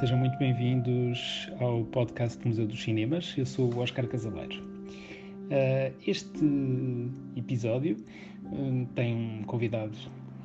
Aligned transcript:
Sejam 0.00 0.18
muito 0.18 0.36
bem-vindos 0.38 1.48
ao 1.60 1.84
podcast 1.84 2.38
do 2.38 2.48
Museu 2.48 2.66
dos 2.66 2.82
Cinemas. 2.82 3.34
Eu 3.38 3.46
sou 3.46 3.72
o 3.72 3.78
Oscar 3.78 4.06
Casaleiro. 4.08 4.60
Uh, 4.60 5.94
este 6.04 7.10
episódio 7.36 7.96
uh, 8.46 8.86
tem 8.94 9.14
um 9.14 9.44
convidado 9.44 9.96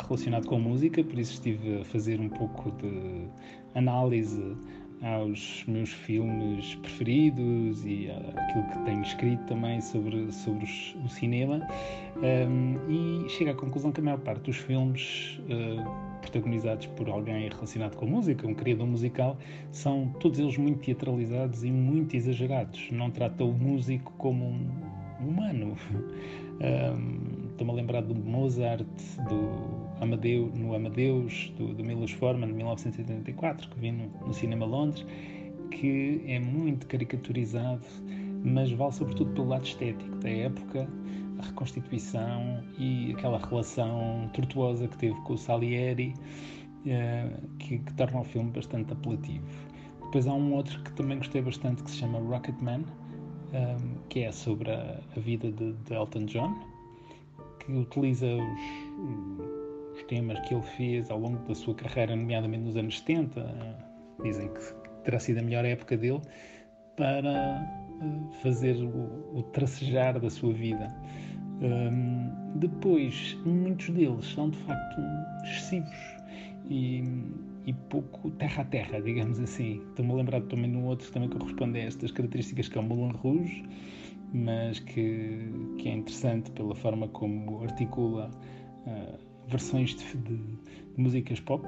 relacionado 0.08 0.46
com 0.48 0.60
música, 0.60 1.04
por 1.04 1.18
isso 1.18 1.34
estive 1.34 1.82
a 1.82 1.86
fazer 1.86 2.20
um 2.20 2.30
pouco 2.30 2.72
de 2.72 3.28
análise 3.74 4.56
aos 5.04 5.64
meus 5.68 5.92
filmes 5.92 6.76
preferidos 6.76 7.84
e 7.86 8.10
aquilo 8.10 8.64
que 8.68 8.80
tenho 8.86 9.02
escrito 9.02 9.44
também 9.46 9.82
sobre, 9.82 10.32
sobre 10.32 10.64
os, 10.64 10.96
o 11.04 11.10
cinema 11.10 11.68
um, 12.18 13.26
e 13.26 13.30
chego 13.30 13.52
à 13.52 13.54
conclusão 13.54 13.92
que 13.92 14.00
a 14.00 14.04
maior 14.04 14.20
parte 14.20 14.44
dos 14.44 14.58
filmes 14.58 15.40
uh, 15.50 16.22
protagonizados 16.22 16.88
por 16.88 17.10
alguém 17.10 17.50
relacionado 17.50 17.96
com 17.96 18.06
música, 18.06 18.48
um 18.48 18.54
criador 18.54 18.88
musical, 18.88 19.38
são 19.72 20.08
todos 20.20 20.40
eles 20.40 20.58
muito 20.58 20.80
teatralizados 20.80 21.64
e 21.64 21.72
muito 21.72 22.16
exagerados. 22.16 22.90
Não 22.92 23.12
trata 23.12 23.44
o 23.44 23.52
músico 23.52 24.14
como 24.18 24.46
um 24.46 25.28
humano. 25.28 25.76
Um, 26.54 27.50
Estou-me 27.50 27.72
a 27.72 27.76
lembrar 27.76 28.02
do 28.02 28.16
Mozart, 28.16 28.86
do 29.28 29.83
Amadeus, 30.04 30.54
no 30.54 30.76
Amadeus, 30.76 31.52
do, 31.58 31.74
do 31.74 31.84
Milos 31.84 32.12
Forman, 32.12 32.48
de 32.48 32.54
1984, 32.54 33.70
que 33.70 33.80
vi 33.80 33.92
no, 33.92 34.10
no 34.26 34.34
Cinema 34.34 34.66
Londres, 34.66 35.06
que 35.72 36.22
é 36.28 36.40
muito 36.40 36.86
caricaturizado, 36.88 37.86
mas 38.44 38.72
vale 38.72 38.92
sobretudo 38.92 39.32
pelo 39.32 39.48
lado 39.48 39.66
estético 39.66 40.16
da 40.18 40.30
época, 40.30 40.88
a 41.40 41.46
reconstituição 41.48 42.64
e 42.78 43.14
aquela 43.14 43.38
relação 43.38 44.30
tortuosa 44.34 44.88
que 44.88 44.98
teve 44.98 45.16
com 45.22 45.34
o 45.34 45.38
Salieri, 45.38 46.14
uh, 46.86 47.58
que, 47.58 47.80
que 47.80 47.94
torna 47.94 48.22
o 48.22 48.24
filme 48.24 48.52
bastante 48.52 48.94
apelativo. 48.94 49.46
Depois 50.02 50.28
há 50.28 50.34
um 50.34 50.54
outro 50.54 50.80
que 50.84 50.92
também 50.94 51.18
gostei 51.18 51.42
bastante 51.42 51.82
que 51.84 51.90
se 51.90 51.98
chama 51.98 52.20
Rocketman, 52.20 52.84
um, 53.54 53.98
que 54.10 54.22
é 54.22 54.32
sobre 54.32 54.72
a, 54.72 55.00
a 55.16 55.20
vida 55.20 55.52
de, 55.52 55.74
de, 55.74 55.94
Elton 55.94 56.26
John, 56.26 56.54
que 57.60 57.72
utiliza 57.72 58.28
os, 58.28 59.43
temas 60.08 60.40
que 60.42 60.54
ele 60.54 60.64
fez 60.78 61.10
ao 61.10 61.20
longo 61.20 61.38
da 61.48 61.56
sua 61.56 61.76
carreira, 61.76 62.16
nomeadamente 62.16 62.64
nos 62.64 62.78
anos 62.78 63.00
70, 63.00 63.46
dizem 64.24 64.48
que 64.54 64.74
terá 65.04 65.20
sido 65.20 65.40
a 65.40 65.42
melhor 65.42 65.66
época 65.66 65.98
dele, 65.98 66.22
para 66.96 67.68
uh, 68.02 68.32
fazer 68.42 68.76
o, 68.76 69.38
o, 69.38 69.44
tracejar 69.54 70.20
da 70.20 70.30
sua 70.30 70.54
vida. 70.54 70.94
Um, 71.62 72.60
depois, 72.60 73.38
muitos 73.46 73.90
deles 73.90 74.26
são 74.28 74.50
de 74.50 74.58
facto 74.60 75.02
excessivos 75.44 76.18
e 76.70 77.04
e 77.66 77.74
pouco 77.74 78.30
terra 78.32 78.64
a 78.64 78.66
terra, 78.66 79.02
digamos 79.02 79.40
assim. 79.40 79.82
Estou-me 79.90 80.12
a 80.12 80.16
lembrar 80.16 80.42
também 80.44 80.72
de 80.72 80.78
um 80.78 80.86
outro 80.86 81.08
que 81.08 81.14
também 81.14 81.30
corresponde 81.30 81.80
a 81.80 81.84
estas 81.84 82.12
características 82.12 82.68
que 82.68 82.78
é 82.78 82.82
o 82.82 82.84
Moulin 82.84 83.14
Rouge, 83.14 83.64
mas 84.34 84.80
que, 84.80 85.50
que 85.78 85.90
é 85.90 85.94
interessante 85.94 86.52
pela 86.52 86.76
forma 86.76 87.08
como 87.10 87.64
articula 87.64 88.30
uh, 88.86 89.33
versões 89.48 89.96
de, 89.96 90.18
de, 90.18 90.38
de, 90.38 90.58
músicas 90.98 91.40
pop 91.40 91.66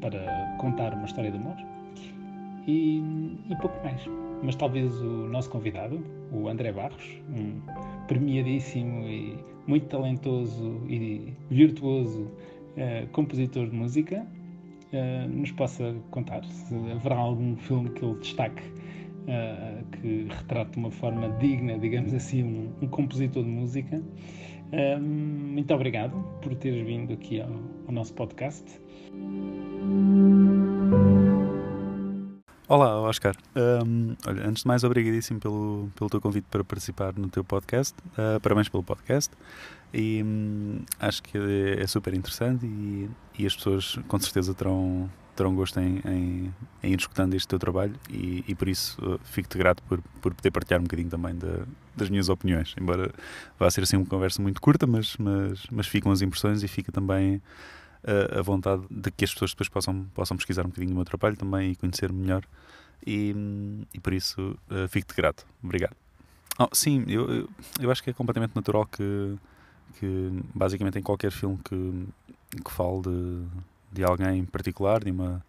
para 0.00 0.56
contar 0.58 0.94
uma 0.94 1.06
história 1.06 1.30
de 1.30 1.36
amor 1.36 1.56
e, 2.66 2.98
e 3.48 3.56
pouco 3.60 3.82
mais. 3.84 4.00
Mas 4.42 4.54
talvez 4.54 4.94
o 5.00 5.28
nosso 5.28 5.50
convidado, 5.50 6.00
o 6.32 6.48
André 6.48 6.72
Barros, 6.72 7.20
um 7.28 7.60
premiadíssimo 8.06 9.02
e 9.08 9.38
muito 9.66 9.86
talentoso 9.86 10.82
e 10.88 11.32
virtuoso 11.50 12.22
uh, 12.22 13.06
compositor 13.12 13.68
de 13.68 13.74
música, 13.74 14.24
uh, 14.92 15.28
nos 15.28 15.50
possa 15.52 15.94
contar 16.10 16.44
se 16.44 16.74
haverá 16.92 17.16
algum 17.16 17.56
filme 17.56 17.90
que 17.90 18.04
ele 18.04 18.14
destaque 18.20 18.62
uh, 19.28 19.84
que 20.00 20.26
retrate 20.30 20.72
de 20.72 20.78
uma 20.78 20.90
forma 20.90 21.28
digna, 21.38 21.78
digamos 21.78 22.14
assim, 22.14 22.42
um, 22.42 22.72
um 22.82 22.88
compositor 22.88 23.42
de 23.44 23.50
música. 23.50 24.02
Muito 25.00 25.72
obrigado 25.74 26.12
por 26.42 26.54
teres 26.56 26.86
vindo 26.86 27.12
aqui 27.12 27.40
ao, 27.40 27.50
ao 27.86 27.92
nosso 27.92 28.14
podcast. 28.14 28.64
Olá, 32.68 33.00
Oscar. 33.00 33.34
Um, 33.56 34.14
olha, 34.26 34.46
antes 34.46 34.62
de 34.62 34.68
mais, 34.68 34.84
obrigadíssimo 34.84 35.40
pelo, 35.40 35.88
pelo 35.96 36.10
teu 36.10 36.20
convite 36.20 36.46
para 36.50 36.62
participar 36.62 37.14
no 37.14 37.30
teu 37.30 37.42
podcast. 37.42 37.96
Uh, 38.12 38.38
parabéns 38.40 38.68
pelo 38.68 38.82
podcast. 38.82 39.34
E 39.94 40.22
um, 40.22 40.80
acho 41.00 41.22
que 41.22 41.38
é, 41.38 41.82
é, 41.82 41.86
super 41.86 42.12
interessante 42.12 42.66
e, 42.66 43.08
e, 43.38 43.46
as 43.46 43.56
pessoas 43.56 43.98
com 44.06 44.18
certeza 44.18 44.52
terão, 44.52 45.08
terão 45.38 45.54
gosto 45.54 45.78
em, 45.78 46.00
em, 46.04 46.54
em 46.82 46.92
ir 46.92 46.98
escutando 46.98 47.34
este 47.34 47.46
teu 47.46 47.60
trabalho 47.60 47.94
e, 48.10 48.44
e 48.48 48.54
por 48.56 48.68
isso 48.68 48.98
uh, 49.00 49.20
fico-te 49.22 49.56
grato 49.56 49.80
por, 49.84 50.02
por 50.20 50.34
poder 50.34 50.50
partilhar 50.50 50.80
um 50.80 50.82
bocadinho 50.82 51.08
também 51.08 51.32
da, 51.36 51.64
das 51.96 52.10
minhas 52.10 52.28
opiniões. 52.28 52.74
Embora 52.80 53.12
vá 53.56 53.70
ser 53.70 53.82
assim 53.82 53.96
uma 53.96 54.06
conversa 54.06 54.42
muito 54.42 54.60
curta, 54.60 54.84
mas, 54.84 55.16
mas, 55.16 55.64
mas 55.70 55.86
ficam 55.86 56.10
as 56.10 56.22
impressões 56.22 56.64
e 56.64 56.68
fica 56.68 56.90
também 56.90 57.40
a, 58.04 58.40
a 58.40 58.42
vontade 58.42 58.82
de 58.90 59.12
que 59.12 59.24
as 59.24 59.32
pessoas 59.32 59.52
depois 59.52 59.68
possam, 59.68 60.06
possam 60.12 60.36
pesquisar 60.36 60.62
um 60.62 60.70
bocadinho 60.70 60.90
do 60.90 60.96
meu 60.96 61.04
trabalho 61.04 61.36
também 61.36 61.70
e 61.70 61.76
conhecer 61.76 62.12
melhor. 62.12 62.42
E, 63.06 63.32
e 63.94 64.00
por 64.00 64.12
isso 64.12 64.58
uh, 64.68 64.88
fico-te 64.88 65.14
grato. 65.14 65.46
Obrigado. 65.62 65.94
Oh, 66.58 66.68
sim, 66.72 67.04
eu, 67.06 67.48
eu, 67.80 67.90
acho 67.92 68.02
que 68.02 68.10
é 68.10 68.12
completamente 68.12 68.56
natural 68.56 68.84
que, 68.86 69.36
que 70.00 70.32
basicamente 70.52 70.98
em 70.98 71.02
qualquer 71.02 71.30
filme 71.30 71.56
que, 71.64 72.06
que 72.64 72.72
fale 72.72 73.02
de, 73.02 73.44
de 73.92 74.04
alguém 74.04 74.38
em 74.38 74.44
particular, 74.44 75.02
de 75.02 75.10
uma, 75.10 75.44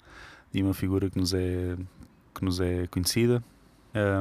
de 0.51 0.63
uma 0.63 0.73
figura 0.73 1.09
que 1.09 1.17
nos 1.17 1.33
é, 1.33 1.75
que 2.33 2.43
nos 2.43 2.59
é 2.59 2.87
conhecida, 2.87 3.43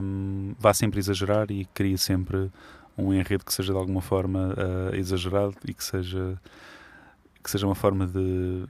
um, 0.02 0.54
vá 0.58 0.72
sempre 0.72 0.98
exagerar 0.98 1.50
e 1.50 1.64
cria 1.66 1.98
sempre 1.98 2.50
um 2.96 3.12
enredo 3.12 3.44
que 3.44 3.52
seja 3.52 3.72
de 3.72 3.78
alguma 3.78 4.00
forma 4.00 4.54
uh, 4.54 4.94
exagerado 4.94 5.54
e 5.66 5.72
que 5.72 5.84
seja 5.84 6.38
que 7.42 7.50
seja 7.50 7.66
uma 7.66 7.74
forma 7.74 8.06
de 8.06 8.66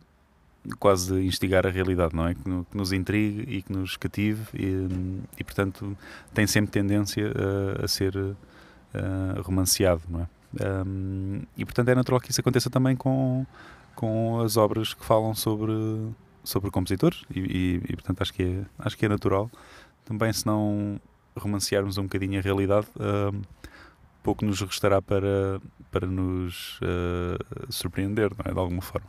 quase 0.78 1.14
de 1.14 1.26
instigar 1.26 1.66
a 1.66 1.70
realidade, 1.70 2.14
não 2.14 2.26
é? 2.26 2.34
Que, 2.34 2.42
que 2.42 2.76
nos 2.76 2.92
intrigue 2.92 3.44
e 3.48 3.62
que 3.62 3.72
nos 3.72 3.96
cative 3.96 4.42
e, 4.54 5.22
e 5.38 5.44
portanto 5.44 5.96
tem 6.34 6.46
sempre 6.46 6.70
tendência 6.70 7.32
a, 7.80 7.84
a 7.84 7.88
ser 7.88 8.14
uh, 8.16 8.36
romanceado, 9.42 10.02
não 10.08 10.20
é? 10.20 10.28
Um, 10.86 11.42
e 11.56 11.64
portanto 11.64 11.88
é 11.88 11.94
natural 11.94 12.20
que 12.20 12.30
isso 12.30 12.40
aconteça 12.40 12.70
também 12.70 12.96
com, 12.96 13.46
com 13.98 14.40
as 14.40 14.56
obras 14.56 14.94
que 14.94 15.04
falam 15.04 15.34
sobre, 15.34 15.72
sobre 16.44 16.70
compositores 16.70 17.24
e, 17.34 17.40
e, 17.40 17.74
e 17.88 17.96
portanto 17.96 18.22
acho 18.22 18.32
que, 18.32 18.44
é, 18.44 18.64
acho 18.78 18.96
que 18.96 19.06
é 19.06 19.08
natural 19.08 19.50
também 20.04 20.32
se 20.32 20.46
não 20.46 21.00
romancearmos 21.36 21.98
um 21.98 22.04
bocadinho 22.04 22.38
a 22.38 22.42
realidade 22.42 22.86
pouco 24.28 24.44
nos 24.44 24.60
restará 24.60 25.00
para, 25.00 25.58
para 25.90 26.06
nos 26.06 26.78
uh, 26.82 27.72
surpreender, 27.72 28.30
não 28.36 28.50
é? 28.50 28.52
De 28.52 28.58
alguma 28.58 28.82
forma. 28.82 29.08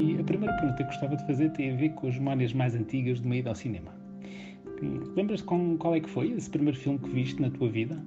E 0.00 0.18
a 0.18 0.24
primeira 0.24 0.54
pergunta 0.56 0.76
que 0.78 0.84
gostava 0.84 1.14
de 1.14 1.26
fazer 1.26 1.50
tem 1.50 1.74
a 1.74 1.76
ver 1.76 1.90
com 1.90 2.08
as 2.08 2.14
memórias 2.14 2.54
mais 2.54 2.74
antigas 2.74 3.20
de 3.20 3.26
uma 3.26 3.36
ida 3.36 3.50
ao 3.50 3.54
cinema. 3.54 4.03
Lembras-te 5.16 5.44
qual 5.44 5.94
é 5.94 6.00
que 6.00 6.08
foi 6.10 6.30
esse 6.32 6.50
primeiro 6.50 6.78
filme 6.78 6.98
que 6.98 7.08
viste 7.08 7.40
na 7.40 7.50
tua 7.50 7.68
vida? 7.68 8.02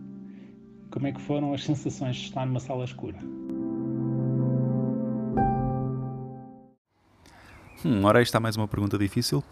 Como 0.92 1.08
é 1.08 1.12
que 1.12 1.22
foram 1.22 1.54
as 1.54 1.64
sensações 1.64 2.16
de 2.16 2.24
estar 2.24 2.46
numa 2.46 2.60
sala 2.60 2.86
escura? 2.86 3.18
Hum, 7.86 8.04
ora, 8.04 8.22
está 8.22 8.40
mais 8.40 8.56
uma 8.56 8.68
pergunta 8.68 8.98
difícil. 8.98 9.44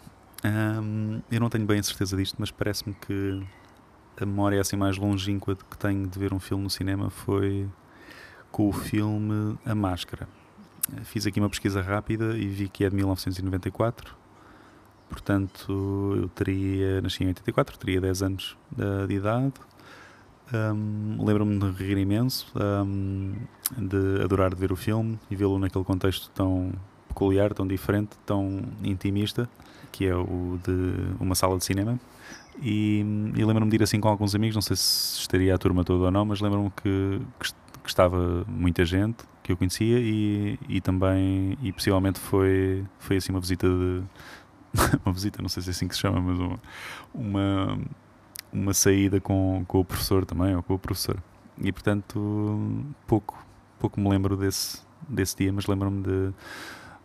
Eu 1.31 1.39
não 1.39 1.49
tenho 1.49 1.65
bem 1.65 1.79
a 1.79 1.83
certeza 1.83 2.15
disto, 2.15 2.35
mas 2.39 2.51
parece-me 2.51 2.93
que 2.93 3.41
a 4.17 4.25
memória 4.25 4.59
assim 4.61 4.75
mais 4.75 4.97
longínqua 4.97 5.55
que 5.55 5.77
tenho 5.77 6.07
de 6.07 6.17
ver 6.17 6.33
um 6.33 6.39
filme 6.39 6.63
no 6.63 6.69
cinema 6.69 7.09
foi 7.09 7.67
com 8.51 8.69
o 8.69 8.73
filme 8.73 9.57
A 9.65 9.75
Máscara. 9.75 10.27
Fiz 11.03 11.25
aqui 11.25 11.39
uma 11.39 11.49
pesquisa 11.49 11.81
rápida 11.81 12.37
e 12.37 12.47
vi 12.47 12.69
que 12.69 12.83
é 12.85 12.89
de 12.89 12.95
1994. 12.95 14.24
Portanto, 15.09 16.17
eu 16.17 16.29
teria, 16.29 17.01
nasci 17.01 17.23
em 17.23 17.27
84, 17.27 17.77
teria 17.77 18.01
10 18.01 18.21
anos 18.23 18.57
de, 18.71 19.07
de 19.07 19.13
idade. 19.15 19.53
Um, 20.53 21.23
Lembro-me 21.23 21.57
de 21.57 21.71
rir 21.71 21.97
imenso, 21.97 22.51
um, 22.85 23.33
de 23.77 24.23
adorar 24.23 24.53
de 24.53 24.59
ver 24.59 24.71
o 24.71 24.75
filme 24.75 25.19
e 25.29 25.35
vê-lo 25.35 25.57
naquele 25.57 25.83
contexto 25.83 26.29
tão 26.31 26.71
peculiar, 27.07 27.53
tão 27.53 27.65
diferente, 27.65 28.11
tão 28.25 28.61
intimista, 28.83 29.49
que 29.91 30.05
é 30.05 30.15
o 30.15 30.59
de 30.63 31.15
uma 31.19 31.33
sala 31.33 31.57
de 31.57 31.65
cinema. 31.65 31.99
E, 32.61 32.99
e 33.35 33.43
lembro-me 33.43 33.69
de 33.69 33.77
ir 33.77 33.83
assim 33.83 33.99
com 33.99 34.07
alguns 34.07 34.35
amigos, 34.35 34.55
não 34.55 34.61
sei 34.61 34.75
se 34.75 35.19
estaria 35.19 35.53
a 35.53 35.57
turma 35.57 35.83
toda 35.83 36.05
ou 36.05 36.11
não, 36.11 36.25
mas 36.25 36.41
lembro-me 36.41 36.69
que, 36.71 37.21
que, 37.39 37.89
estava 37.89 38.43
muita 38.47 38.83
gente 38.83 39.23
que 39.43 39.51
eu 39.51 39.57
conhecia 39.57 39.99
e, 39.99 40.57
e 40.67 40.81
também, 40.81 41.57
e 41.61 41.71
possivelmente 41.71 42.19
foi, 42.19 42.83
foi 42.99 43.17
assim 43.17 43.31
uma 43.31 43.39
visita 43.39 43.67
de. 43.67 44.01
uma 45.05 45.13
visita, 45.13 45.41
não 45.41 45.49
sei 45.49 45.63
se 45.63 45.69
é 45.69 45.71
assim 45.71 45.87
que 45.87 45.95
se 45.95 46.01
chama, 46.01 46.19
mas 46.21 46.39
uma, 46.39 46.59
uma, 47.13 47.79
uma 48.51 48.73
saída 48.73 49.19
com, 49.19 49.63
com 49.67 49.79
o 49.79 49.85
professor 49.85 50.25
também, 50.25 50.55
ou 50.55 50.63
com 50.63 50.73
o 50.73 50.79
professor. 50.79 51.17
e 51.61 51.71
portanto, 51.71 52.69
pouco, 53.07 53.37
pouco 53.79 53.99
me 53.99 54.09
lembro 54.09 54.35
desse, 54.35 54.81
desse 55.07 55.37
dia, 55.37 55.53
mas 55.53 55.67
lembro-me 55.67 56.01
de, 56.01 56.27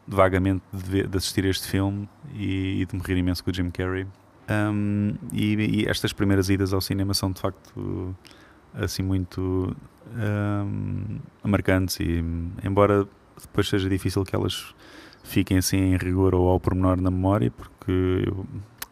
de, 0.06 0.17
vagamente 0.17 0.62
de, 0.72 0.82
ver, 0.82 1.08
de, 1.08 1.17
assistir 1.17 1.44
este 1.44 1.69
filme 1.69 2.08
e, 2.34 2.82
e, 2.82 2.87
de 2.87 2.96
me 2.96 3.02
rir 3.02 3.17
imenso 3.17 3.43
com 3.44 3.50
o 3.50 3.55
Jim 3.55 3.70
Carrey. 3.70 4.06
Um, 4.49 5.14
e, 5.32 5.82
e, 5.82 5.88
estas 5.88 6.12
primeiras 6.12 6.50
idas 6.50 6.73
ao 6.73 6.81
cinema 6.81 7.14
são 7.14 7.31
de 7.31 7.40
facto 7.40 8.14
assim 8.75 9.02
muito 9.02 9.76
um, 10.16 11.19
marcantes 11.44 11.99
e 12.00 12.23
embora 12.64 13.06
depois 13.40 13.69
seja 13.69 13.88
difícil 13.88 14.25
que 14.25 14.34
elas 14.34 14.75
fiquem 15.22 15.58
assim 15.58 15.76
em 15.76 15.96
rigor 15.96 16.34
ou 16.34 16.49
ao 16.49 16.61
pormenor 16.61 17.00
na 17.00 17.11
memória, 17.11 17.50
porque 17.50 18.25
eu 18.26 18.46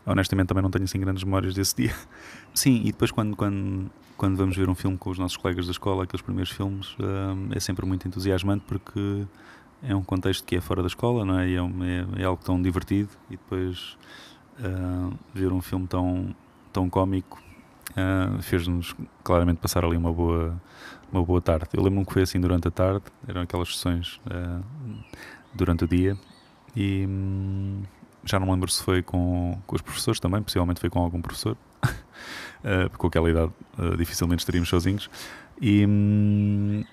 honestamente 0.07 0.49
também 0.49 0.63
não 0.63 0.71
tenho 0.71 0.85
assim 0.85 0.99
grandes 0.99 1.25
memórias 1.25 1.55
desse 1.55 1.77
dia. 1.77 1.95
Sim, 2.55 2.83
e 2.85 2.93
depois 2.93 3.11
quando, 3.11 3.37
quando, 3.37 3.91
quando 4.17 4.37
vamos 4.37 4.57
ver 4.57 4.69
um 4.69 4.75
filme 4.75 4.97
com 4.97 5.11
os 5.11 5.19
nossos 5.19 5.37
colegas 5.37 5.67
da 5.67 5.73
escola, 5.73 6.05
aqueles 6.05 6.23
primeiros 6.23 6.51
filmes, 6.51 6.97
um, 6.99 7.53
é 7.53 7.61
sempre 7.61 7.87
muito 7.87 8.07
entusiasmante 8.09 8.65
porque 8.67 9.27
é 9.83 9.95
um 9.95 10.03
contexto 10.03 10.45
que 10.45 10.57
é 10.57 10.61
fora 10.61 10.83
da 10.83 10.89
escola, 10.89 11.25
não 11.25 11.39
é? 11.39 11.49
E 11.49 11.57
é, 11.57 11.61
é, 11.61 12.23
é 12.23 12.25
algo 12.25 12.43
tão 12.43 12.61
divertido 12.61 13.11
e 13.31 13.33
depois 13.37 13.97
uh, 14.59 15.17
ver 15.33 15.53
um 15.53 15.61
filme 15.61 15.87
tão, 15.87 16.35
tão 16.73 16.91
cómico 16.91 17.41
uh, 17.91 18.43
fez-nos 18.43 18.95
claramente 19.23 19.59
passar 19.59 19.85
ali 19.85 19.97
uma 19.97 20.13
boa, 20.13 20.61
uma 21.13 21.23
boa 21.23 21.41
tarde. 21.41 21.69
Eu 21.73 21.83
lembro-me 21.83 22.07
que 22.07 22.13
foi 22.13 22.23
assim 22.23 22.41
durante 22.41 22.69
a 22.69 22.71
tarde, 22.71 23.05
eram 23.27 23.43
aquelas 23.43 23.77
sessões 23.77 24.21
uh, 24.27 24.65
durante 25.59 25.85
o 25.85 25.89
dia 25.89 26.17
e 26.75 27.07
hum, 27.07 27.83
já 28.25 28.39
não 28.39 28.47
me 28.47 28.53
lembro 28.53 28.71
se 28.71 28.83
foi 28.83 29.03
com, 29.03 29.59
com 29.67 29.77
os 29.77 29.83
professores 29.83 30.21
também, 30.21 30.43
possivelmente 30.43 30.81
foi 30.81 30.91
com 30.91 31.01
algum 31.01 31.21
professor, 31.21 31.57
uh, 31.85 32.97
com 32.97 33.07
aquela 33.07 33.31
idade 33.31 33.53
uh, 33.79 33.97
dificilmente 33.97 34.41
estaríamos 34.41 34.69
sozinhos. 34.69 35.11
E, 35.61 35.85
hum, 35.87 36.85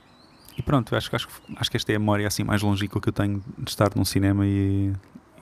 e 0.57 0.61
pronto, 0.61 0.95
acho, 0.95 1.13
acho, 1.15 1.27
acho 1.55 1.71
que 1.71 1.77
esta 1.77 1.91
é 1.91 1.95
a 1.95 1.99
memória 1.99 2.25
assim, 2.27 2.43
mais 2.43 2.61
longínqua 2.61 3.01
que 3.01 3.09
eu 3.09 3.13
tenho 3.13 3.43
de 3.57 3.69
estar 3.69 3.89
num 3.95 4.05
cinema 4.05 4.45
e, 4.45 4.93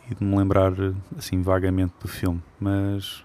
e 0.09 0.15
de 0.15 0.23
me 0.23 0.35
lembrar 0.35 0.73
assim 1.17 1.41
vagamente 1.41 1.93
do 2.01 2.07
filme. 2.07 2.41
Mas 2.59 3.23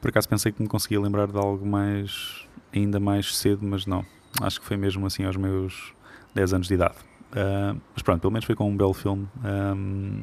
por 0.00 0.08
acaso 0.08 0.28
pensei 0.28 0.52
que 0.52 0.60
me 0.60 0.68
conseguia 0.68 1.00
lembrar 1.00 1.28
de 1.28 1.38
algo 1.38 1.64
mais 1.64 2.46
ainda 2.74 2.98
mais 2.98 3.36
cedo, 3.36 3.64
mas 3.64 3.86
não. 3.86 4.04
Acho 4.42 4.60
que 4.60 4.66
foi 4.66 4.76
mesmo 4.76 5.06
assim 5.06 5.24
aos 5.24 5.36
meus 5.36 5.94
10 6.34 6.54
anos 6.54 6.66
de 6.66 6.74
idade. 6.74 6.96
Uh, 7.34 7.80
mas 7.92 8.02
pronto, 8.02 8.20
pelo 8.20 8.32
menos 8.32 8.44
foi 8.44 8.54
com 8.54 8.70
um 8.70 8.76
belo 8.76 8.94
filme, 8.94 9.28
um, 9.44 10.22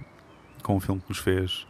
com 0.63 0.77
um 0.77 0.79
filme 0.79 1.01
que 1.01 1.09
nos 1.09 1.17
fez 1.17 1.67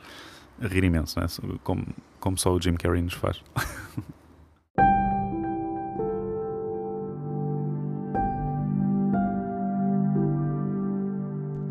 rir 0.62 0.84
imenso, 0.84 1.20
né? 1.20 1.26
como, 1.64 1.84
como 2.20 2.38
só 2.38 2.54
o 2.54 2.62
Jim 2.62 2.76
Carrey 2.76 3.02
nos 3.02 3.16
faz. 3.16 3.42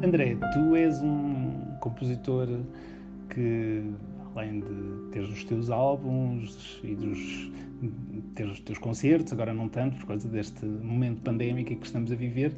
André, 0.03 0.37
tu 0.53 0.75
és 0.75 1.01
um 1.01 1.77
compositor 1.79 2.49
que, 3.29 3.85
além 4.35 4.59
de 4.59 5.11
teres 5.13 5.29
os 5.31 5.45
teus 5.45 5.71
álbuns 5.71 6.81
e 6.83 6.97
dos, 6.97 7.53
teres 8.35 8.55
os 8.55 8.61
teus 8.61 8.79
concertos, 8.79 9.33
agora 9.33 9.55
não 9.55 9.69
tanto 9.69 9.99
por 9.99 10.07
causa 10.07 10.27
deste 10.29 10.65
momento 10.65 11.23
pandémico 11.23 11.77
que 11.77 11.87
estamos 11.87 12.11
a 12.11 12.17
viver, 12.17 12.53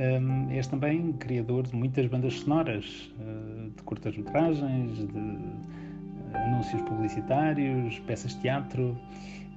um, 0.00 0.50
és 0.50 0.66
também 0.66 1.12
criador 1.12 1.66
de 1.66 1.76
muitas 1.76 2.06
bandas 2.06 2.34
sonoras, 2.40 3.12
uh, 3.20 3.70
de 3.70 3.82
curtas-metragens, 3.82 4.96
de 4.96 5.18
uh, 5.18 6.36
anúncios 6.36 6.80
publicitários, 6.82 7.98
peças 8.00 8.34
de 8.34 8.40
teatro. 8.40 8.96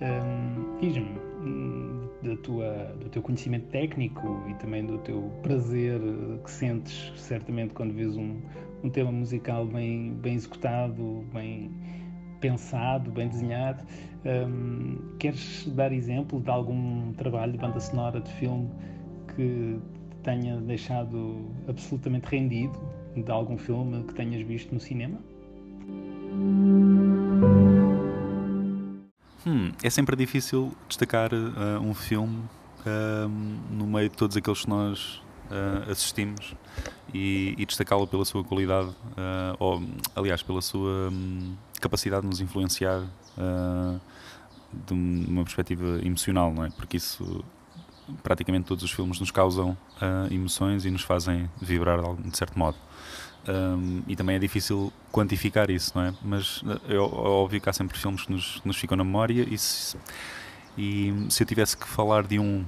Um, 0.02 0.80
Diz-me 0.82 1.18
hum, 1.42 2.10
do 2.22 3.10
teu 3.10 3.22
conhecimento 3.22 3.68
técnico 3.68 4.44
e 4.50 4.54
também 4.56 4.86
do 4.86 4.98
teu 5.00 5.32
prazer 5.42 6.00
que 6.44 6.52
sentes 6.52 7.14
certamente 7.16 7.74
quando 7.74 7.94
vês 7.94 8.18
um, 8.18 8.42
um 8.84 8.90
tema 8.90 9.12
musical 9.12 9.66
bem, 9.66 10.14
bem 10.16 10.34
executado, 10.36 11.26
bem 11.34 11.72
pensado, 12.42 13.12
bem 13.12 13.30
desenhado. 13.30 13.84
Um, 14.26 14.98
queres 15.20 15.68
dar 15.74 15.94
exemplo 15.94 16.42
de 16.42 16.50
algum 16.50 17.14
trabalho 17.14 17.54
de 17.54 17.58
banda 17.58 17.80
sonora 17.80 18.20
de 18.20 18.32
filme 18.34 18.70
que 19.36 19.80
tenha 20.24 20.60
deixado 20.62 21.52
absolutamente 21.68 22.28
rendido 22.28 22.80
de 23.16 23.32
algum 23.32 23.58
filme 23.58 24.04
que 24.04 24.14
tenhas 24.14 24.46
visto 24.48 24.74
no 24.74 24.80
cinema? 24.80 25.20
Hum, 29.46 29.72
é 29.84 29.90
sempre 29.90 30.16
difícil 30.16 30.72
destacar 30.88 31.32
uh, 31.34 31.80
um 31.82 31.94
filme 31.94 32.38
uh, 32.86 33.30
no 33.70 33.86
meio 33.86 34.10
de 34.10 34.16
todos 34.16 34.38
aqueles 34.38 34.62
que 34.62 34.70
nós 34.70 35.22
uh, 35.52 35.92
assistimos 35.92 36.56
e, 37.14 37.54
e 37.58 37.66
destacá-lo 37.66 38.08
pela 38.08 38.26
sua 38.26 38.44
qualidade, 38.44 38.90
ou 39.60 39.84
aliás, 40.16 40.42
pela 40.42 40.62
sua 40.62 41.10
um, 41.12 41.56
capacidade 41.80 42.24
de 42.24 42.30
nos 42.30 42.42
influenciar 42.42 43.04
de 44.88 44.94
uma 44.94 45.44
perspectiva 45.44 46.00
emocional, 46.04 46.52
não 46.52 46.66
é? 46.66 46.72
Porque 46.72 46.98
isso 46.98 47.44
praticamente 48.22 48.66
todos 48.66 48.84
os 48.84 48.92
filmes 48.92 49.20
nos 49.20 49.32
causam 49.32 49.72
uh, 49.72 50.34
emoções 50.34 50.86
e 50.86 50.92
nos 50.92 51.02
fazem 51.02 51.50
vibrar 51.62 52.00
de 52.16 52.38
certo 52.38 52.58
modo. 52.58 52.78
Um, 53.48 54.04
e 54.08 54.16
também 54.16 54.38
é 54.38 54.40
difícil 54.40 54.92
quantificar 55.12 55.70
isso, 55.70 55.92
não 55.96 56.04
é? 56.04 56.14
Mas 56.22 56.64
é, 56.88 56.96
é 56.96 56.98
óbvio 56.98 57.60
que 57.60 57.70
há 57.70 57.74
sempre 57.74 57.98
filmes 57.98 58.24
que 58.24 58.32
nos, 58.32 58.62
nos 58.64 58.78
ficam 58.78 58.96
na 58.96 59.04
memória 59.04 59.46
e 59.50 59.58
se, 59.58 59.98
e 60.78 61.14
se 61.30 61.44
eu 61.44 61.48
tivesse 61.48 61.76
que 61.76 61.86
falar 61.86 62.24
de 62.24 62.40
um, 62.40 62.64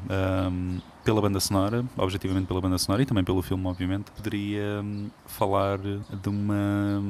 um, 0.52 0.82
pela 1.04 1.22
banda 1.22 1.40
sonora, 1.40 1.86
objetivamente 1.96 2.48
pela 2.48 2.60
banda 2.60 2.78
sonora 2.78 3.04
e 3.04 3.06
também 3.06 3.24
pelo 3.24 3.42
filme, 3.42 3.66
obviamente, 3.68 4.12
poderia 4.12 4.82
um, 4.84 5.10
falar 5.26 5.78
de 5.78 6.30
uma 6.30 7.02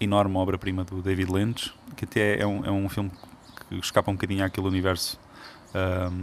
enorme 0.00 0.36
obra-prima 0.36 0.82
do 0.82 1.02
David 1.02 1.30
Lynch, 1.30 1.74
que 1.96 2.06
até 2.06 2.40
é 2.40 2.46
um, 2.46 2.64
é 2.64 2.70
um 2.70 2.88
filme 2.88 3.10
que 3.68 3.74
escapa 3.76 4.10
um 4.10 4.14
bocadinho 4.14 4.44
àquele 4.44 4.66
universo 4.66 5.20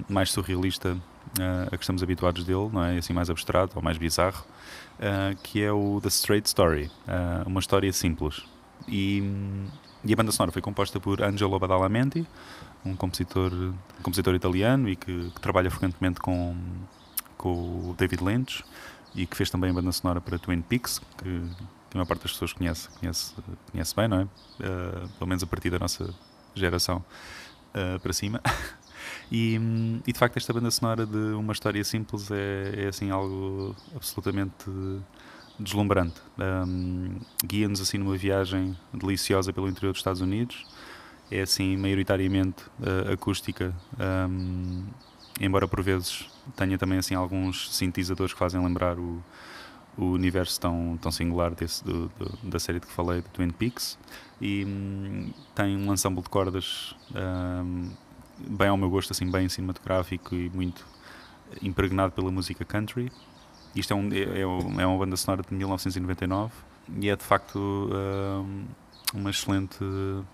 mais 0.08 0.32
surrealista 0.32 0.98
uh, 1.40 1.68
a 1.68 1.78
que 1.78 1.84
estamos 1.84 2.04
habituados 2.04 2.44
dele, 2.44 2.70
não 2.72 2.84
é? 2.84 2.98
Assim 2.98 3.14
mais 3.14 3.30
abstrato 3.30 3.78
ou 3.78 3.84
mais 3.84 3.98
bizarro, 3.98 4.44
uh, 5.00 5.36
que 5.44 5.62
é 5.62 5.72
o 5.72 6.00
The 6.02 6.10
Straight 6.10 6.48
Story, 6.48 6.92
uh, 7.08 7.48
uma 7.48 7.60
história 7.60 7.92
simples. 7.94 8.44
E, 8.88 9.24
e, 10.04 10.12
a 10.12 10.16
banda 10.16 10.32
sonora 10.32 10.52
foi 10.52 10.62
composta 10.62 11.00
por 11.00 11.22
Angelo 11.22 11.60
Badalamenti, 11.60 12.26
um 12.84 12.96
compositor, 12.96 13.54
um 13.54 14.02
compositor 14.02 14.34
italiano 14.34 14.90
e 14.90 14.96
que, 14.96 15.30
que 15.30 15.42
trabalha 15.42 15.70
frequentemente 15.70 16.20
com, 16.20 16.56
com 17.38 17.50
o 17.52 17.96
David 17.98 18.24
Lynch 18.24 18.64
e 19.14 19.28
que 19.28 19.38
fez 19.38 19.52
também 19.52 19.70
a 19.70 19.74
banda 19.74 19.92
sonora 19.92 20.20
para 20.20 20.40
Twin 20.40 20.62
Peaks, 20.62 21.00
que, 21.18 21.24
que 21.26 21.94
a 21.94 21.96
maior 21.96 22.08
parte 22.08 22.24
das 22.24 22.32
pessoas 22.32 22.54
conhece, 22.54 22.90
conhece, 23.00 23.36
conhece 23.72 23.96
bem, 23.96 24.08
não 24.08 24.22
é? 24.22 24.28
Pelo 25.20 25.28
menos 25.28 25.44
a 25.44 25.48
partir 25.48 25.70
da 25.70 25.78
nossa 25.78 26.12
geração 26.56 27.06
para 28.02 28.14
cima. 28.14 28.42
E, 29.32 29.56
e, 30.06 30.12
de 30.12 30.20
facto 30.20 30.36
esta 30.36 30.52
banda 30.52 30.70
sonora 30.70 31.06
de 31.06 31.18
uma 31.34 31.54
história 31.54 31.82
simples 31.86 32.30
é, 32.30 32.84
é 32.84 32.88
assim 32.90 33.12
algo 33.12 33.74
absolutamente 33.96 34.70
deslumbrante. 35.58 36.22
Um, 36.38 37.18
Guia-nos 37.46 37.80
assim 37.80 37.98
numa 37.98 38.18
viagem 38.18 38.78
deliciosa 38.94 39.54
pelo 39.54 39.70
interior 39.70 39.94
dos 39.94 40.00
Estados 40.00 40.20
Unidos. 40.20 40.66
É 41.30 41.42
assim 41.42 41.78
maioritariamente 41.78 42.62
uh, 42.80 43.14
acústica, 43.14 43.74
um, 44.30 44.84
embora 45.40 45.66
por 45.66 45.82
vezes 45.82 46.30
tenha 46.58 46.78
também 46.78 47.00
assim 47.00 47.16
alguns 47.16 47.74
sintetizadores 47.74 48.34
que 48.34 48.40
fazem 48.40 48.62
lembrar 48.62 49.00
o, 49.00 49.24
o 49.98 50.08
universo 50.08 50.60
tão, 50.60 51.00
tão 51.02 51.10
singular 51.10 51.56
desse, 51.56 51.86
do, 51.86 52.12
do, 52.20 52.50
da 52.50 52.60
série 52.60 52.82
de 52.82 52.88
que 52.88 52.92
falei, 52.92 53.22
de 53.22 53.30
Twin 53.30 53.50
Peaks. 53.50 53.98
E 54.42 54.66
um, 54.66 55.32
tem 55.56 55.78
um 55.78 55.94
ensemble 55.94 56.22
de 56.22 56.30
cordas 56.30 56.94
bem 58.48 58.68
ao 58.68 58.78
meu 58.78 58.90
gosto, 58.90 59.12
assim, 59.12 59.30
bem 59.30 59.48
cinematográfico 59.50 60.36
e 60.36 60.50
muito 60.50 60.86
impregnado 61.62 62.14
pela 62.14 62.32
música 62.32 62.64
country. 62.64 63.12
Isto 63.76 63.94
é, 63.94 63.96
um, 63.96 64.10
é, 64.12 64.42
é 64.82 64.86
uma 64.86 64.98
banda 64.98 65.16
sonora 65.16 65.44
de 65.44 65.54
1999 65.54 66.52
e 67.00 67.10
é 67.10 67.16
de 67.16 67.24
facto 67.24 67.58
um, 67.58 68.66
uma 69.14 69.30
excelente 69.30 69.78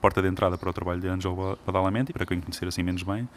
porta 0.02 0.22
de 0.22 0.28
entrada 0.28 0.58
para 0.58 0.70
o 0.70 0.74
trabalho 0.74 1.00
de 1.00 1.08
Angelo 1.08 1.58
Badalamenti, 1.66 2.14
para 2.14 2.26
quem 2.26 2.40
conhecer 2.40 2.68
assim 2.68 2.84
menos 2.84 3.04
bem. 3.04 3.28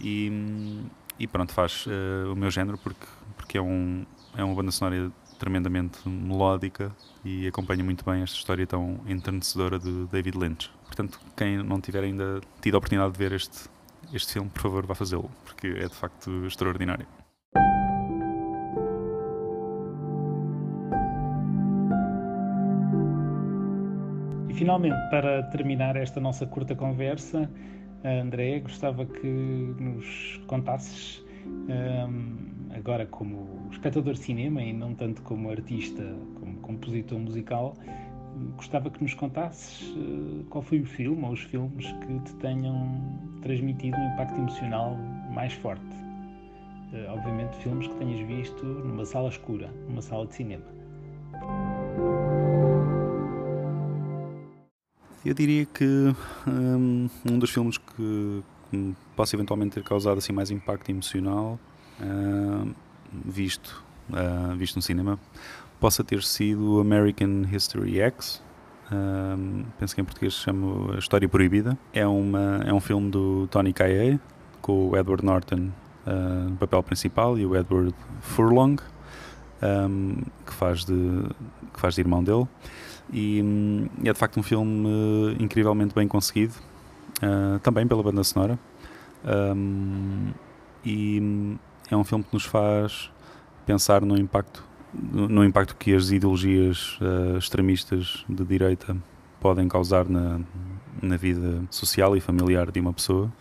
E, 0.00 0.84
e 1.18 1.26
pronto, 1.26 1.52
faz 1.52 1.86
uh, 1.86 2.32
o 2.32 2.36
meu 2.36 2.50
género 2.50 2.78
porque, 2.78 3.06
porque 3.36 3.58
é, 3.58 3.62
um, 3.62 4.04
é 4.36 4.44
uma 4.44 4.54
banda 4.54 4.70
sonora 4.70 5.10
tremendamente 5.38 6.06
melódica 6.08 6.94
e 7.24 7.46
acompanha 7.46 7.82
muito 7.84 8.04
bem 8.04 8.22
esta 8.22 8.36
história 8.36 8.66
tão 8.66 9.00
enternecedora 9.06 9.78
de 9.78 10.06
David 10.06 10.36
Lynch. 10.36 10.70
Portanto, 10.84 11.20
quem 11.36 11.62
não 11.62 11.80
tiver 11.80 12.02
ainda 12.02 12.40
tido 12.60 12.74
a 12.74 12.78
oportunidade 12.78 13.12
de 13.12 13.18
ver 13.18 13.32
este 13.32 13.68
este 14.12 14.34
filme, 14.34 14.50
por 14.50 14.62
favor, 14.62 14.86
vá 14.86 14.94
fazê-lo, 14.94 15.30
porque 15.44 15.68
é 15.68 15.86
de 15.86 15.94
facto 15.94 16.46
extraordinário. 16.46 17.06
E 24.48 24.54
finalmente, 24.54 24.96
para 25.10 25.42
terminar 25.44 25.96
esta 25.96 26.20
nossa 26.20 26.46
curta 26.46 26.74
conversa, 26.74 27.50
André, 28.04 28.60
gostava 28.60 29.04
que 29.04 29.26
nos 29.78 30.40
contasses 30.46 31.22
Um, 31.68 32.68
agora 32.74 33.06
como 33.06 33.68
espectador 33.70 34.14
de 34.14 34.20
cinema 34.20 34.62
e 34.62 34.72
não 34.72 34.94
tanto 34.94 35.22
como 35.22 35.50
artista, 35.50 36.02
como 36.40 36.58
compositor 36.60 37.18
musical, 37.18 37.76
gostava 38.56 38.90
que 38.90 39.02
nos 39.02 39.14
contasses 39.14 39.88
uh, 39.90 40.44
qual 40.50 40.62
foi 40.62 40.80
o 40.80 40.86
filme 40.86 41.24
ou 41.24 41.32
os 41.32 41.40
filmes 41.42 41.86
que 41.92 42.20
te 42.20 42.34
tenham 42.36 43.00
transmitido 43.42 43.96
um 43.96 44.14
impacto 44.14 44.36
emocional 44.36 44.96
mais 45.32 45.52
forte. 45.54 45.82
Uh, 46.92 47.10
obviamente 47.10 47.56
filmes 47.58 47.86
que 47.86 47.94
tenhas 47.96 48.26
visto 48.26 48.64
numa 48.64 49.04
sala 49.04 49.28
escura, 49.28 49.70
numa 49.88 50.02
sala 50.02 50.26
de 50.26 50.34
cinema. 50.34 50.64
Eu 55.24 55.34
diria 55.34 55.66
que 55.66 55.84
um, 56.46 57.10
um 57.28 57.38
dos 57.38 57.50
filmes 57.50 57.76
que, 57.76 58.42
que 58.70 58.94
possa 59.14 59.36
eventualmente 59.36 59.74
ter 59.74 59.82
causado 59.82 60.18
assim 60.18 60.32
mais 60.32 60.50
impacto 60.50 60.90
emocional, 60.90 61.58
uh, 62.00 62.74
visto, 63.12 63.84
uh, 64.10 64.56
visto 64.56 64.76
no 64.76 64.82
cinema, 64.82 65.18
possa 65.80 66.02
ter 66.02 66.22
sido 66.22 66.80
American 66.80 67.44
History 67.52 68.00
X. 68.00 68.42
Uh, 68.90 69.64
penso 69.78 69.94
que 69.94 70.00
em 70.00 70.04
português 70.04 70.34
se 70.34 70.40
chama 70.40 70.94
A 70.94 70.98
História 70.98 71.28
Proibida. 71.28 71.78
É, 71.92 72.06
uma, 72.06 72.62
é 72.64 72.72
um 72.72 72.80
filme 72.80 73.10
do 73.10 73.46
Tony 73.48 73.72
Kaye, 73.72 74.18
com 74.60 74.88
o 74.88 74.96
Edward 74.96 75.24
Norton 75.24 75.70
no 76.48 76.56
papel 76.56 76.82
principal 76.82 77.38
e 77.38 77.44
o 77.44 77.54
Edward 77.54 77.94
Furlong, 78.20 78.76
um, 79.62 80.22
que, 80.46 80.54
faz 80.54 80.84
de, 80.84 80.94
que 81.72 81.80
faz 81.80 81.94
de 81.94 82.00
irmão 82.00 82.22
dele. 82.22 82.46
E, 83.12 83.42
hum, 83.42 83.88
é 84.04 84.12
de 84.12 84.18
facto 84.18 84.38
um 84.38 84.42
filme 84.42 84.86
uh, 84.86 85.42
incrivelmente 85.42 85.94
bem 85.94 86.06
conseguido, 86.06 86.54
uh, 87.22 87.58
também 87.60 87.86
pela 87.86 88.02
banda 88.02 88.22
sonora. 88.22 88.58
Um, 89.24 90.28
e 90.84 91.20
hum, 91.20 91.56
é 91.90 91.96
um 91.96 92.04
filme 92.04 92.24
que 92.24 92.32
nos 92.32 92.44
faz 92.44 93.10
pensar 93.66 94.02
no 94.02 94.16
impacto, 94.16 94.64
no 94.94 95.44
impacto 95.44 95.76
que 95.76 95.94
as 95.94 96.10
ideologias 96.10 96.98
uh, 97.00 97.38
extremistas 97.38 98.24
de 98.28 98.44
direita 98.44 98.96
podem 99.40 99.68
causar 99.68 100.08
na, 100.08 100.40
na 101.02 101.16
vida 101.16 101.62
social 101.70 102.16
e 102.16 102.20
familiar 102.20 102.70
de 102.70 102.80
uma 102.80 102.92
pessoa, 102.92 103.32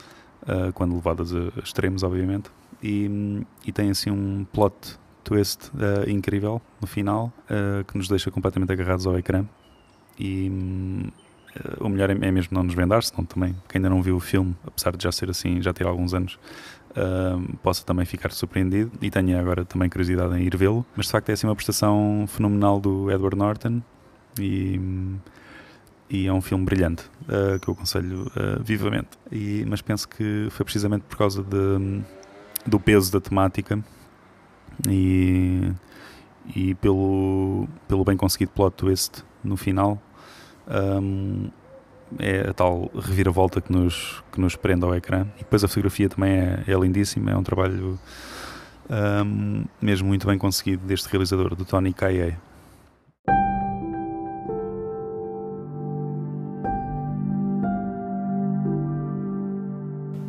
quando 0.76 0.96
levadas 0.96 1.34
a 1.34 1.60
extremos, 1.62 2.04
obviamente. 2.04 2.50
E, 2.82 3.44
e 3.66 3.72
tem 3.72 3.90
assim 3.90 4.12
um 4.12 4.46
plot 4.54 4.98
twist 5.28 5.70
uh, 5.74 6.10
incrível 6.10 6.62
no 6.80 6.88
final 6.88 7.34
uh, 7.50 7.84
que 7.84 7.98
nos 7.98 8.08
deixa 8.08 8.32
completamente 8.32 8.72
agarrados 8.72 9.06
ao 9.06 9.18
ecrã. 9.20 9.46
E 10.18 10.50
uh, 10.50 11.86
o 11.86 11.90
melhor 11.90 12.10
é, 12.10 12.14
é, 12.14 12.32
mesmo 12.32 12.56
não 12.56 12.64
nos 12.64 12.74
vendar, 12.74 13.04
senão 13.04 13.26
também 13.26 13.54
quem 13.68 13.80
ainda 13.80 13.90
não 13.90 14.02
viu 14.02 14.16
o 14.16 14.20
filme, 14.22 14.56
apesar 14.66 14.96
de 14.96 15.04
já 15.04 15.12
ser 15.12 15.30
assim, 15.30 15.62
já 15.62 15.74
ter 15.74 15.86
alguns 15.86 16.14
anos, 16.14 16.40
possa 17.62 17.84
também 17.86 18.06
ficar 18.06 18.32
surpreendido 18.32 18.92
e 19.02 19.10
tenha 19.10 19.40
agora 19.40 19.64
também 19.66 19.90
curiosidade 19.90 20.36
em 20.36 20.44
ir 20.44 20.56
vê-lo. 20.56 20.86
Mas 20.96 21.08
de 21.08 21.12
facto 21.12 21.30
é 21.30 21.34
assim 21.34 21.48
uma 21.48 21.56
prestação 21.56 22.26
fenomenal 22.28 22.80
do 22.80 23.12
Edward 23.12 23.38
Norton 23.38 23.82
e 24.40 24.80
e 26.10 26.28
é 26.28 26.34
um 26.34 26.42
filme 26.42 26.64
brilhante 26.64 27.04
uh, 27.24 27.60
que 27.60 27.68
eu 27.68 27.74
aconselho 27.74 28.28
uh, 28.28 28.64
vivamente. 28.64 29.10
E, 29.32 29.66
mas 29.68 29.82
penso 29.82 30.08
que 30.08 30.48
foi 30.52 30.64
precisamente 30.64 31.04
por 31.04 31.18
causa 31.18 31.44
de, 31.44 32.02
do 32.66 32.80
peso 32.80 33.12
da 33.12 33.20
temática 33.20 33.78
e, 34.88 35.72
e 36.56 36.76
pelo, 36.76 37.68
pelo 37.88 38.06
bem 38.06 38.16
conseguido 38.16 38.52
plot 38.52 38.76
twist 38.76 39.24
no 39.44 39.58
final. 39.58 40.02
Um, 40.68 41.50
é 42.20 42.50
a 42.50 42.54
tal 42.54 42.92
reviravolta 42.96 43.62
que 43.62 43.72
nos, 43.72 44.24
que 44.32 44.40
nos 44.40 44.56
prende 44.56 44.86
ao 44.86 44.96
ecrã. 44.96 45.26
E 45.36 45.40
depois 45.40 45.64
a 45.64 45.68
fotografia 45.68 46.10
também 46.10 46.32
é, 46.32 46.64
é 46.68 46.74
lindíssima, 46.74 47.32
é 47.32 47.38
um 47.38 47.44
trabalho 47.44 48.00
um, 48.90 49.66
mesmo 49.82 50.08
muito 50.08 50.26
bem 50.26 50.38
conseguido 50.38 50.86
deste 50.86 51.10
realizador, 51.10 51.56
do 51.56 51.66
Tony 51.66 51.94
Kaye. 51.94 52.36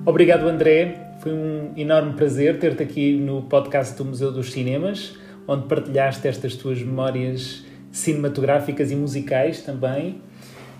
Obrigado, 0.04 0.48
André. 0.48 1.12
Foi 1.20 1.32
um 1.32 1.72
enorme 1.76 2.14
prazer 2.14 2.58
ter-te 2.58 2.82
aqui 2.82 3.16
no 3.16 3.42
podcast 3.42 3.96
do 3.96 4.04
Museu 4.06 4.32
dos 4.32 4.52
Cinemas, 4.52 5.16
onde 5.46 5.66
partilhaste 5.66 6.26
estas 6.26 6.56
tuas 6.56 6.80
memórias 6.82 7.64
cinematográficas 7.92 8.90
e 8.90 8.96
musicais 8.96 9.60
também. 9.62 10.22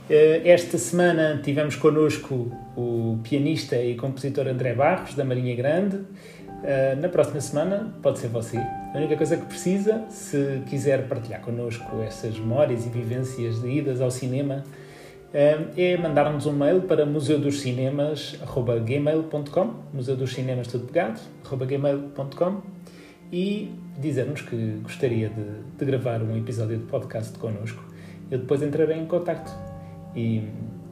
Eh, 0.08 0.40
esta 0.44 0.78
semana 0.78 1.40
tivemos 1.42 1.74
connosco 1.76 2.50
o 2.74 3.18
pianista 3.22 3.76
e 3.76 3.94
compositor 3.94 4.48
André 4.48 4.72
Barros, 4.72 5.14
da 5.14 5.22
Marinha 5.24 5.54
Grande. 5.54 6.00
Eh, 6.64 6.96
na 6.98 7.10
próxima 7.10 7.40
semana 7.40 7.94
pode 8.02 8.18
ser 8.18 8.28
você. 8.28 8.56
A 8.56 8.94
única 8.96 9.16
coisa 9.16 9.36
que 9.36 9.44
precisa, 9.44 10.06
se 10.08 10.62
quiser 10.66 11.06
partilhar 11.08 11.42
connosco 11.42 12.00
essas 12.02 12.38
memórias 12.38 12.86
e 12.86 12.88
vivências 12.88 13.60
de 13.60 13.68
idas 13.68 14.00
ao 14.00 14.10
cinema, 14.10 14.64
é 15.30 15.94
mandar-nos 15.98 16.46
um 16.46 16.52
mail 16.52 16.80
para 16.80 17.04
museudoscinemas.gmail.com 17.04 19.74
Museu 19.92 20.16
dos 20.16 20.32
Cinemas 20.32 20.68
tudo 20.68 20.86
pegado, 20.86 21.20
gmail.com 21.44 22.62
e 23.30 23.70
dizer-nos 23.98 24.40
que 24.40 24.80
gostaria 24.82 25.28
de, 25.28 25.44
de, 25.76 25.84
gravar 25.84 26.22
um 26.22 26.34
episódio 26.34 26.78
de 26.78 26.84
podcast 26.84 27.38
connosco. 27.38 27.84
Eu 28.30 28.38
depois 28.38 28.62
entrarei 28.62 28.96
em 28.96 29.04
contato 29.04 29.67
e, 30.18 30.42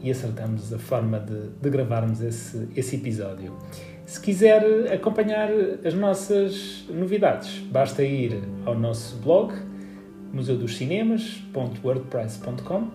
e 0.00 0.10
acertamos 0.10 0.72
a 0.72 0.78
forma 0.78 1.18
de, 1.18 1.48
de 1.60 1.70
gravarmos 1.70 2.20
esse, 2.20 2.68
esse 2.76 2.94
episódio. 2.96 3.52
Se 4.04 4.20
quiser 4.20 4.92
acompanhar 4.92 5.48
as 5.84 5.94
nossas 5.94 6.84
novidades, 6.88 7.58
basta 7.58 8.04
ir 8.04 8.40
ao 8.64 8.78
nosso 8.78 9.16
blog 9.16 9.52
museudoscinemas.wordpress.com 10.32 12.88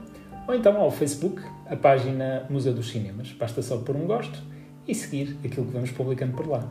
ou 0.48 0.56
então 0.56 0.78
ao 0.78 0.90
Facebook, 0.90 1.42
a 1.70 1.76
página 1.76 2.46
Museu 2.50 2.74
dos 2.74 2.90
Cinemas. 2.90 3.34
Basta 3.34 3.62
só 3.62 3.78
pôr 3.78 3.96
um 3.96 4.06
gosto 4.06 4.42
e 4.88 4.96
seguir 4.96 5.38
aquilo 5.44 5.66
que 5.66 5.74
vamos 5.74 5.92
publicando 5.92 6.32
por 6.34 6.48
lá. 6.48 6.68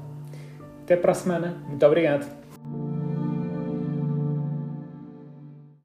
Até 0.83 0.97
para 0.97 1.13
a 1.13 1.15
semana. 1.15 1.57
Muito 1.69 1.87
obrigado. 1.87 2.27